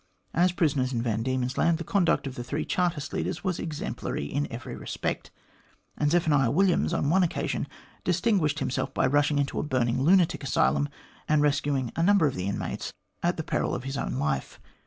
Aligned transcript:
As 0.33 0.51
prisoners 0.51 0.91
in 0.91 1.03
Van 1.03 1.21
Diemen's 1.21 1.59
Land, 1.59 1.77
the 1.77 1.83
conduct 1.83 2.25
of 2.25 2.33
the 2.33 2.43
three 2.43 2.65
Chartist 2.65 3.13
leaders 3.13 3.43
was 3.43 3.59
exemplary 3.59 4.25
in 4.25 4.51
every 4.51 4.75
respect, 4.75 5.29
and 5.95 6.09
Zephaniah 6.09 6.49
Williams, 6.49 6.91
on 6.91 7.11
one 7.11 7.21
occasion, 7.21 7.67
distinguished 8.03 8.57
him 8.57 8.71
self 8.71 8.91
by 8.95 9.05
rushing 9.05 9.37
into 9.37 9.59
a 9.59 9.63
burning 9.63 10.01
lunatic 10.01 10.43
asylum 10.43 10.89
and 11.29 11.43
rescuing 11.43 11.91
a 11.95 12.01
number 12.01 12.25
of 12.25 12.33
the 12.33 12.47
inmates 12.47 12.91
at 13.21 13.37
the 13.37 13.43
peril 13.43 13.75
of 13.75 13.83
his 13.83 13.95
own 13.95 14.13
life. 14.13 14.59